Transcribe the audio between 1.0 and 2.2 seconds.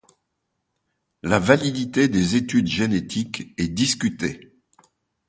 La validité